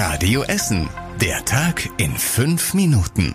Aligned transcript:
Radio 0.00 0.44
Essen. 0.44 0.88
Der 1.20 1.44
Tag 1.44 1.90
in 1.96 2.12
fünf 2.12 2.72
Minuten. 2.72 3.34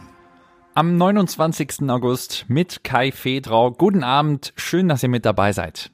Am 0.74 0.96
29. 0.96 1.89
August 1.89 2.46
mit 2.47 2.86
Kai 2.86 3.12
Fedrau. 3.12 3.71
Guten 3.71 4.01
Abend. 4.01 4.54
Schön, 4.55 4.88
dass 4.88 5.04
ihr 5.04 5.10
mit 5.10 5.26
dabei 5.26 5.52
seid. 5.52 5.91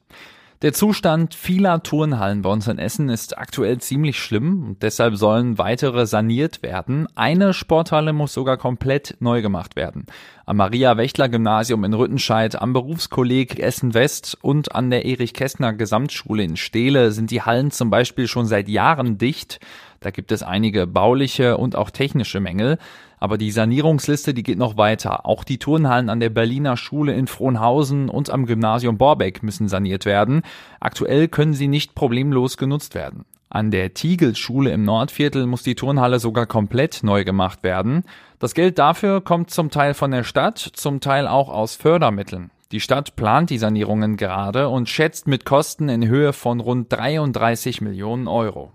Der 0.61 0.73
Zustand 0.73 1.33
vieler 1.33 1.81
Turnhallen 1.81 2.41
bei 2.43 2.51
uns 2.51 2.67
in 2.67 2.77
Essen 2.77 3.09
ist 3.09 3.37
aktuell 3.37 3.79
ziemlich 3.79 4.19
schlimm 4.19 4.63
und 4.63 4.83
deshalb 4.83 5.15
sollen 5.15 5.57
weitere 5.57 6.05
saniert 6.05 6.61
werden. 6.61 7.07
Eine 7.15 7.53
Sporthalle 7.53 8.13
muss 8.13 8.33
sogar 8.33 8.57
komplett 8.57 9.15
neu 9.21 9.41
gemacht 9.41 9.75
werden. 9.75 10.05
Am 10.45 10.57
Maria-Wächtler-Gymnasium 10.57 11.83
in 11.85 11.93
Rüttenscheid, 11.93 12.61
am 12.61 12.73
Berufskolleg 12.73 13.57
Essen 13.57 13.93
West 13.93 14.37
und 14.41 14.75
an 14.75 14.89
der 14.89 15.05
Erich-Kästner 15.05 15.73
Gesamtschule 15.73 16.43
in 16.43 16.57
Steele 16.57 17.11
sind 17.11 17.31
die 17.31 17.41
Hallen 17.41 17.71
zum 17.71 17.89
Beispiel 17.89 18.27
schon 18.27 18.45
seit 18.45 18.67
Jahren 18.67 19.17
dicht. 19.17 19.61
Da 19.99 20.11
gibt 20.11 20.31
es 20.31 20.43
einige 20.43 20.87
bauliche 20.87 21.57
und 21.57 21.75
auch 21.75 21.89
technische 21.89 22.39
Mängel. 22.39 22.77
Aber 23.19 23.37
die 23.37 23.51
Sanierungsliste, 23.51 24.33
die 24.33 24.43
geht 24.43 24.57
noch 24.57 24.77
weiter. 24.77 25.25
Auch 25.25 25.43
die 25.43 25.57
Turnhallen 25.57 26.09
an 26.09 26.19
der 26.19 26.29
Berliner 26.29 26.77
Schule 26.77 27.13
in 27.13 27.27
Frohnhausen 27.27 28.09
und 28.09 28.29
am 28.29 28.45
Gymnasium 28.45 28.97
Borbeck 28.97 29.43
müssen 29.43 29.67
saniert 29.67 30.05
werden. 30.05 30.41
Aktuell 30.79 31.27
können 31.27 31.53
sie 31.53 31.67
nicht 31.67 31.95
problemlos 31.95 32.57
genutzt 32.57 32.95
werden. 32.95 33.25
An 33.49 33.71
der 33.71 33.95
Tiegel-Schule 33.95 34.71
im 34.71 34.83
Nordviertel 34.83 35.47
muss 35.47 35.63
die 35.63 35.75
Turnhalle 35.75 36.19
sogar 36.19 36.45
komplett 36.45 36.99
neu 37.01 37.23
gemacht 37.23 37.63
werden. 37.63 38.03
Das 38.37 38.53
Geld 38.53 38.77
dafür 38.77 39.21
kommt 39.21 39.49
zum 39.49 39.71
Teil 39.71 39.95
von 39.95 40.11
der 40.11 40.23
Stadt, 40.23 40.59
zum 40.59 41.01
Teil 41.01 41.27
auch 41.27 41.49
aus 41.49 41.75
Fördermitteln. 41.75 42.51
Die 42.71 42.79
Stadt 42.79 43.15
plant 43.15 43.49
die 43.49 43.57
Sanierungen 43.57 44.15
gerade 44.15 44.69
und 44.69 44.87
schätzt 44.87 45.27
mit 45.27 45.45
Kosten 45.45 45.89
in 45.89 46.07
Höhe 46.07 46.31
von 46.31 46.59
rund 46.59 46.93
33 46.93 47.81
Millionen 47.81 48.27
Euro. 48.27 48.71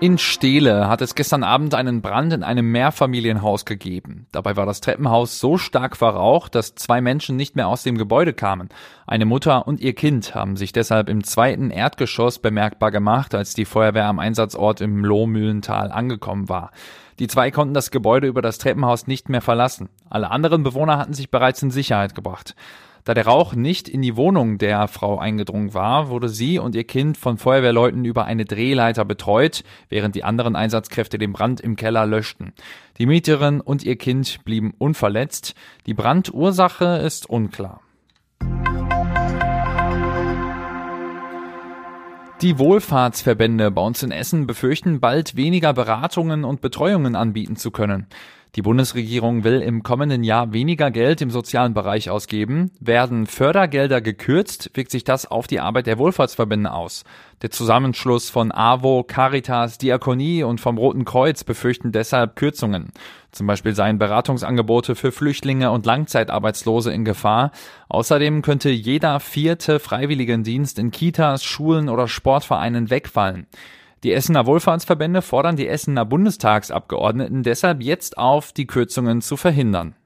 In 0.00 0.16
Steele 0.16 0.86
hat 0.86 1.02
es 1.02 1.16
gestern 1.16 1.42
Abend 1.42 1.74
einen 1.74 2.02
Brand 2.02 2.32
in 2.32 2.44
einem 2.44 2.70
Mehrfamilienhaus 2.70 3.64
gegeben. 3.64 4.28
Dabei 4.30 4.54
war 4.54 4.64
das 4.64 4.80
Treppenhaus 4.80 5.40
so 5.40 5.58
stark 5.58 5.96
verraucht, 5.96 6.54
dass 6.54 6.76
zwei 6.76 7.00
Menschen 7.00 7.34
nicht 7.34 7.56
mehr 7.56 7.66
aus 7.66 7.82
dem 7.82 7.98
Gebäude 7.98 8.32
kamen. 8.32 8.68
Eine 9.08 9.24
Mutter 9.24 9.66
und 9.66 9.80
ihr 9.80 9.94
Kind 9.94 10.36
haben 10.36 10.56
sich 10.56 10.70
deshalb 10.70 11.08
im 11.08 11.24
zweiten 11.24 11.70
Erdgeschoss 11.70 12.38
bemerkbar 12.38 12.92
gemacht, 12.92 13.34
als 13.34 13.54
die 13.54 13.64
Feuerwehr 13.64 14.06
am 14.06 14.20
Einsatzort 14.20 14.80
im 14.80 15.04
Lohmühlental 15.04 15.90
angekommen 15.90 16.48
war. 16.48 16.70
Die 17.18 17.26
zwei 17.26 17.50
konnten 17.50 17.74
das 17.74 17.90
Gebäude 17.90 18.28
über 18.28 18.40
das 18.40 18.58
Treppenhaus 18.58 19.08
nicht 19.08 19.28
mehr 19.28 19.42
verlassen. 19.42 19.88
Alle 20.08 20.30
anderen 20.30 20.62
Bewohner 20.62 20.98
hatten 20.98 21.12
sich 21.12 21.32
bereits 21.32 21.60
in 21.64 21.72
Sicherheit 21.72 22.14
gebracht. 22.14 22.54
Da 23.08 23.14
der 23.14 23.24
Rauch 23.24 23.54
nicht 23.54 23.88
in 23.88 24.02
die 24.02 24.16
Wohnung 24.16 24.58
der 24.58 24.86
Frau 24.86 25.16
eingedrungen 25.18 25.72
war, 25.72 26.10
wurde 26.10 26.28
sie 26.28 26.58
und 26.58 26.74
ihr 26.74 26.84
Kind 26.84 27.16
von 27.16 27.38
Feuerwehrleuten 27.38 28.04
über 28.04 28.26
eine 28.26 28.44
Drehleiter 28.44 29.06
betreut, 29.06 29.64
während 29.88 30.14
die 30.14 30.24
anderen 30.24 30.54
Einsatzkräfte 30.54 31.16
den 31.16 31.32
Brand 31.32 31.62
im 31.62 31.76
Keller 31.76 32.04
löschten. 32.04 32.52
Die 32.98 33.06
Mieterin 33.06 33.62
und 33.62 33.82
ihr 33.82 33.96
Kind 33.96 34.44
blieben 34.44 34.74
unverletzt. 34.76 35.54
Die 35.86 35.94
Brandursache 35.94 36.98
ist 36.98 37.30
unklar. 37.30 37.80
Die 42.42 42.58
Wohlfahrtsverbände 42.58 43.70
bei 43.70 43.80
uns 43.80 44.02
in 44.02 44.10
Essen 44.10 44.46
befürchten 44.46 45.00
bald 45.00 45.34
weniger 45.34 45.72
Beratungen 45.72 46.44
und 46.44 46.60
Betreuungen 46.60 47.16
anbieten 47.16 47.56
zu 47.56 47.70
können. 47.70 48.06
Die 48.54 48.62
Bundesregierung 48.62 49.44
will 49.44 49.60
im 49.60 49.82
kommenden 49.82 50.24
Jahr 50.24 50.52
weniger 50.52 50.90
Geld 50.90 51.20
im 51.20 51.30
sozialen 51.30 51.74
Bereich 51.74 52.08
ausgeben. 52.08 52.70
Werden 52.80 53.26
Fördergelder 53.26 54.00
gekürzt, 54.00 54.70
wirkt 54.74 54.90
sich 54.90 55.04
das 55.04 55.26
auf 55.26 55.46
die 55.46 55.60
Arbeit 55.60 55.86
der 55.86 55.98
Wohlfahrtsverbände 55.98 56.72
aus. 56.72 57.04
Der 57.42 57.50
Zusammenschluss 57.50 58.30
von 58.30 58.50
AWO, 58.50 59.04
Caritas, 59.04 59.78
Diakonie 59.78 60.42
und 60.42 60.60
vom 60.60 60.78
Roten 60.78 61.04
Kreuz 61.04 61.44
befürchten 61.44 61.92
deshalb 61.92 62.36
Kürzungen. 62.36 62.88
Zum 63.32 63.46
Beispiel 63.46 63.74
seien 63.74 63.98
Beratungsangebote 63.98 64.94
für 64.94 65.12
Flüchtlinge 65.12 65.70
und 65.70 65.84
Langzeitarbeitslose 65.84 66.92
in 66.92 67.04
Gefahr. 67.04 67.52
Außerdem 67.88 68.42
könnte 68.42 68.70
jeder 68.70 69.20
vierte 69.20 69.78
Freiwilligendienst 69.78 70.78
in 70.78 70.90
Kitas, 70.90 71.44
Schulen 71.44 71.88
oder 71.88 72.08
Sportvereinen 72.08 72.90
wegfallen. 72.90 73.46
Die 74.04 74.12
Essener 74.12 74.46
Wohlfahrtsverbände 74.46 75.22
fordern 75.22 75.56
die 75.56 75.66
Essener 75.66 76.04
Bundestagsabgeordneten 76.04 77.42
deshalb 77.42 77.82
jetzt 77.82 78.16
auf, 78.16 78.52
die 78.52 78.66
Kürzungen 78.66 79.20
zu 79.22 79.36
verhindern. 79.36 79.96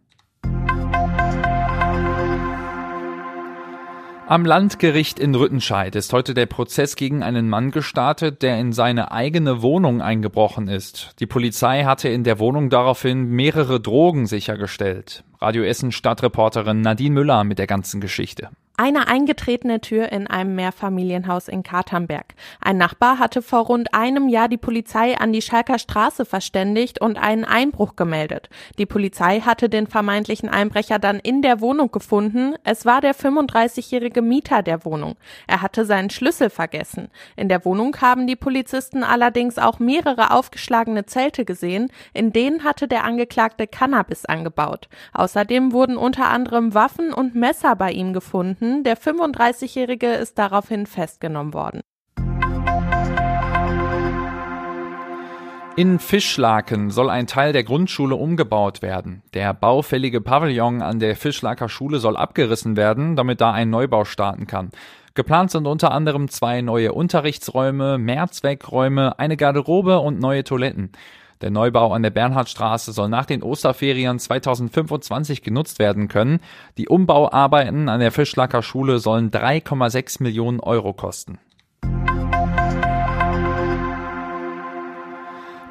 Am 4.33 4.47
Landgericht 4.47 5.19
in 5.19 5.35
Rüttenscheid 5.35 5.95
ist 5.95 6.15
heute 6.15 6.33
der 6.33 6.47
Prozess 6.47 6.97
gegen 6.97 7.23
einen 7.23 7.51
Mann 7.51 7.71
gestartet, 7.71 8.41
der 8.41 8.59
in 8.59 8.73
seine 8.73 9.13
eigene 9.13 9.61
Wohnung 9.61 10.01
eingebrochen 10.01 10.69
ist. 10.69 11.11
Die 11.21 11.27
Polizei 11.27 11.85
hatte 11.85 12.09
in 12.09 12.25
der 12.25 12.39
Wohnung 12.39 12.71
daraufhin 12.71 13.25
mehrere 13.25 13.79
Drogen 13.79 14.25
sichergestellt. 14.25 15.23
Radio 15.39 15.65
Essen 15.65 15.93
Stadtreporterin 15.93 16.81
Nadine 16.81 17.15
Müller 17.15 17.45
mit 17.45 17.59
der 17.59 17.67
ganzen 17.67 18.01
Geschichte. 18.01 18.49
Eine 18.79 19.07
eingetretene 19.07 19.83
Tür 19.83 20.11
in 20.13 20.27
einem 20.27 20.55
Mehrfamilienhaus 20.55 21.49
in 21.49 21.63
Katernberg. 21.63 22.35
Ein 22.59 22.79
Nachbar 22.79 23.19
hatte 23.19 23.43
vor 23.43 23.67
rund 23.67 23.93
einem 23.93 24.29
Jahr 24.29 24.49
die 24.49 24.57
Polizei 24.57 25.15
an 25.19 25.31
die 25.31 25.43
Schalker 25.43 25.79
Straße 25.79 26.25
verständigt 26.25 26.99
und 26.99 27.19
einen 27.19 27.45
Einbruch 27.45 27.97
gemeldet. 27.97 28.49
Die 28.79 28.87
Polizei 28.87 29.41
hatte 29.41 29.69
den 29.69 29.87
vermeintlichen 29.87 30.49
Einbrecher 30.49 30.99
dann 30.99 31.19
in 31.19 31.43
der 31.43 31.61
Wohnung 31.61 31.93
gefunden. 31.93 32.55
Es 32.65 32.87
war 32.87 33.03
der 33.03 33.15
35-jährige 33.15 34.23
Mieter 34.23 34.63
der 34.63 34.87
Wohnung. 34.87 35.17
Er 35.47 35.61
hatte 35.61 35.85
seinen 35.85 36.09
Schlüssel 36.09 36.49
vergessen. 36.49 37.09
In 37.37 37.51
der 37.51 37.67
Wohnung 37.67 37.95
haben 38.01 38.27
die 38.27 38.37
Polizisten 38.37 39.05
allerdings 39.05 39.59
auch 39.59 39.81
mehrere 39.81 40.31
aufgeschlagene 40.31 41.05
Zelte 41.05 41.45
gesehen. 41.45 41.93
In 42.15 42.33
denen 42.33 42.65
hatte 42.65 42.89
der 42.89 43.05
Angeklagte 43.05 43.67
Cannabis 43.67 44.25
angebaut. 44.25 44.89
Außerdem 45.13 45.73
wurden 45.73 45.99
unter 45.99 46.31
anderem 46.31 46.73
Waffen 46.73 47.13
und 47.13 47.35
Messer 47.35 47.77
bei 47.77 47.93
ihm 47.93 48.15
gefunden 48.15 48.62
gefunden. 48.63 48.85
Der 48.85 48.97
35-Jährige 48.97 50.13
ist 50.15 50.39
daraufhin 50.39 50.87
festgenommen 50.87 51.55
worden. 51.55 51.81
In 55.75 55.99
Fischlaken 55.99 56.91
soll 56.91 57.09
ein 57.09 57.27
Teil 57.27 57.55
der 57.55 57.65
Grundschule 57.65 58.15
umgebaut 58.15 58.83
werden. 58.83 59.23
Der 59.33 59.55
baufällige 59.55 60.21
Pavillon 60.21 60.83
an 60.83 60.99
der 60.99 61.17
Fischlaker 61.17 61.71
Schule 61.71 61.99
soll 61.99 62.17
abgerissen 62.19 62.77
werden, 62.77 63.17
damit 63.17 63.41
da 63.41 63.53
ein 63.53 63.71
Neubau 63.71 64.05
starten 64.05 64.47
kann. 64.47 64.71
Geplant 65.15 65.51
sind 65.51 65.67
unter 65.67 65.91
anderem 65.93 66.29
zwei 66.29 66.61
neue 66.61 66.93
Unterrichtsräume, 66.93 67.97
Mehrzweckräume, 67.97 69.19
eine 69.19 69.39
Garderobe 69.39 69.99
und 70.01 70.21
neue 70.21 70.45
Toiletten. 70.45 70.93
Der 71.43 71.51
Neubau 71.51 71.93
an 71.93 72.03
der 72.03 72.11
Bernhardstraße 72.11 72.93
soll 72.93 73.09
nach 73.09 73.27
den 73.27 73.43
Osterferien 73.43 74.19
2025 74.19 75.43
genutzt 75.43 75.81
werden 75.81 76.09
können. 76.09 76.41
Die 76.79 76.89
Umbauarbeiten 76.89 77.89
an 77.89 78.01
der 78.01 78.13
Fischlacker 78.13 78.63
Schule 78.63 79.01
sollen 79.01 79.31
3,6 79.31 80.23
Millionen 80.23 80.61
Euro 80.61 80.93
kosten. 80.93 81.39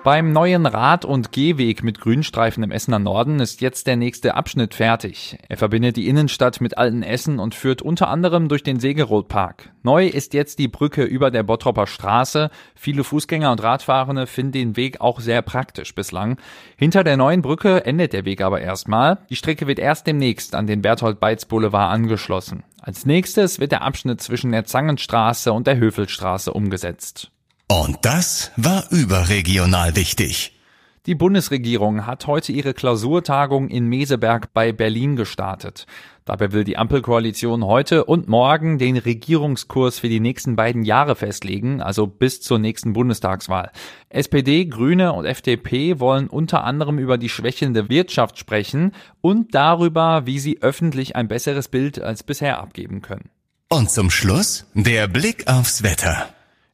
Beim 0.04 0.32
neuen 0.32 0.66
Rad- 0.66 1.06
und 1.06 1.32
Gehweg 1.32 1.84
mit 1.84 2.02
Grünstreifen 2.02 2.64
im 2.64 2.72
Essener 2.72 2.98
Norden 2.98 3.40
ist 3.40 3.62
jetzt 3.62 3.86
der 3.86 3.98
nächste 3.98 4.34
Abschnitt 4.34 4.74
fertig. 4.74 5.38
Er 5.48 5.58
verbindet 5.58 5.96
die 5.96 6.08
Innenstadt 6.08 6.60
mit 6.60 6.76
Alten 6.76 7.04
Essen 7.04 7.38
und 7.38 7.54
führt 7.54 7.84
unter 7.84 8.08
anderem 8.08 8.48
durch 8.48 8.64
den 8.64 8.80
Segeroth-Park. 8.80 9.72
Neu 9.84 10.08
ist 10.08 10.34
jetzt 10.34 10.58
die 10.58 10.68
Brücke 10.68 11.04
über 11.04 11.30
der 11.30 11.44
Bottropper 11.44 11.86
Straße. 11.86 12.50
Viele 12.74 13.04
Fußgänger 13.04 13.52
und 13.52 13.62
Radfahrende 13.62 14.26
finden 14.26 14.54
den 14.54 14.76
Weg 14.76 15.02
auch 15.02 15.20
sehr 15.20 15.44
praktisch 15.44 15.94
bislang. 15.94 16.40
Hinter 16.78 17.04
der 17.04 17.18
neuen 17.18 17.44
Brücke 17.44 17.86
endet 17.86 18.14
der 18.14 18.26
Weg 18.26 18.42
aber 18.42 18.60
erstmal. 18.60 19.20
Die 19.30 19.36
Strecke 19.36 19.68
wird 19.68 19.78
erst 19.78 20.08
demnächst 20.08 20.56
an 20.56 20.66
den 20.66 20.82
Berthold-Beitz 20.82 21.46
Boulevard 21.46 21.94
angeschlossen. 21.94 22.64
Als 22.82 23.06
nächstes 23.06 23.60
wird 23.60 23.72
der 23.72 23.84
Abschnitt 23.84 24.20
zwischen 24.20 24.52
der 24.52 24.66
Zangenstraße 24.66 25.54
und 25.54 25.68
der 25.68 25.78
Höfelstraße 25.78 26.52
umgesetzt. 26.52 27.30
Und 27.72 28.00
das 28.02 28.52
war 28.58 28.84
überregional 28.90 29.96
wichtig. 29.96 30.60
Die 31.06 31.16
Bundesregierung 31.16 32.06
hat 32.06 32.28
heute 32.28 32.52
ihre 32.52 32.74
Klausurtagung 32.74 33.70
in 33.70 33.86
Meseberg 33.88 34.54
bei 34.54 34.74
Berlin 34.74 35.16
gestartet. 35.16 35.86
Dabei 36.26 36.52
will 36.52 36.66
die 36.66 36.76
Ampelkoalition 36.76 37.64
heute 37.64 38.04
und 38.04 38.28
morgen 38.28 38.78
den 38.78 38.98
Regierungskurs 38.98 40.00
für 40.00 40.10
die 40.10 40.20
nächsten 40.20 40.58
beiden 40.58 40.84
Jahre 40.84 41.16
festlegen, 41.16 41.82
also 41.82 42.08
bis 42.08 42.42
zur 42.42 42.60
nächsten 42.60 42.92
Bundestagswahl. 42.92 43.72
SPD, 44.10 44.66
Grüne 44.66 45.14
und 45.14 45.24
FDP 45.24 46.02
wollen 46.02 46.28
unter 46.28 46.66
anderem 46.66 47.00
über 47.00 47.18
die 47.18 47.30
schwächelnde 47.30 47.88
Wirtschaft 47.88 48.38
sprechen 48.38 48.92
und 49.22 49.56
darüber, 49.56 50.26
wie 50.26 50.40
sie 50.40 50.62
öffentlich 50.62 51.16
ein 51.16 51.30
besseres 51.30 51.70
Bild 51.70 52.02
als 52.02 52.24
bisher 52.24 52.60
abgeben 52.60 53.02
können. 53.02 53.30
Und 53.70 53.90
zum 53.90 54.10
Schluss 54.10 54.66
der 54.74 55.08
Blick 55.08 55.48
aufs 55.48 55.84
Wetter. 55.84 56.28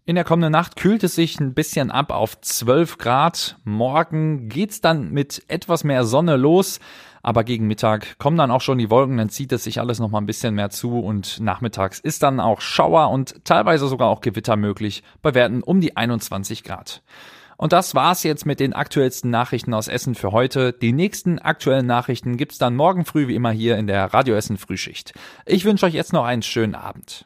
In 0.07 0.15
der 0.15 0.23
kommenden 0.23 0.53
Nacht 0.53 0.77
kühlt 0.77 1.03
es 1.03 1.15
sich 1.15 1.37
ein 1.41 1.53
bisschen 1.53 1.91
ab 1.91 2.13
auf 2.13 2.39
12 2.39 2.97
Grad. 2.97 3.57
Morgen 3.65 4.47
geht's 4.47 4.79
dann 4.79 5.11
mit 5.11 5.43
etwas 5.49 5.83
mehr 5.83 6.05
Sonne 6.05 6.37
los. 6.37 6.79
Aber 7.23 7.43
gegen 7.43 7.67
Mittag 7.67 8.17
kommen 8.17 8.37
dann 8.37 8.49
auch 8.49 8.61
schon 8.61 8.77
die 8.77 8.89
Wolken, 8.89 9.17
dann 9.17 9.27
zieht 9.27 9.51
es 9.51 9.65
sich 9.65 9.81
alles 9.81 9.99
noch 9.99 10.09
mal 10.09 10.19
ein 10.19 10.25
bisschen 10.25 10.55
mehr 10.55 10.69
zu 10.69 10.97
und 10.97 11.41
nachmittags 11.41 11.99
ist 11.99 12.23
dann 12.23 12.39
auch 12.39 12.61
Schauer 12.61 13.09
und 13.09 13.43
teilweise 13.43 13.89
sogar 13.89 14.07
auch 14.07 14.21
Gewitter 14.21 14.55
möglich 14.55 15.03
bei 15.21 15.33
Werten 15.33 15.61
um 15.61 15.81
die 15.81 15.97
21 15.97 16.63
Grad. 16.63 17.03
Und 17.57 17.73
das 17.73 17.93
war's 17.93 18.23
jetzt 18.23 18.45
mit 18.45 18.61
den 18.61 18.71
aktuellsten 18.71 19.29
Nachrichten 19.29 19.73
aus 19.73 19.89
Essen 19.89 20.15
für 20.15 20.31
heute. 20.31 20.71
Die 20.71 20.93
nächsten 20.93 21.37
aktuellen 21.37 21.85
Nachrichten 21.85 22.37
gibt's 22.37 22.57
dann 22.57 22.77
morgen 22.77 23.03
früh 23.03 23.27
wie 23.27 23.35
immer 23.35 23.51
hier 23.51 23.77
in 23.77 23.87
der 23.87 24.13
Radio 24.13 24.35
Essen 24.35 24.57
Frühschicht. 24.57 25.13
Ich 25.45 25.65
wünsche 25.65 25.85
euch 25.85 25.95
jetzt 25.95 26.13
noch 26.13 26.23
einen 26.23 26.43
schönen 26.43 26.75
Abend. 26.75 27.25